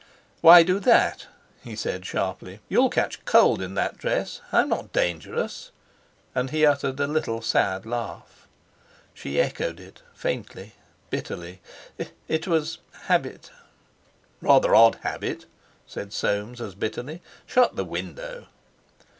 [0.41, 1.27] "Why do that?"
[1.63, 2.59] he said sharply.
[2.67, 4.41] "You'll catch cold in that dress.
[4.51, 5.69] I'm not dangerous."
[6.33, 8.47] And he uttered a little sad laugh.
[9.13, 10.73] She echoed it—faintly,
[11.11, 11.61] bitterly.
[12.27, 13.51] "It was—habit."
[14.41, 15.45] "Rather odd habit,"
[15.85, 17.21] said Soames as bitterly.
[17.45, 18.47] "Shut the window!"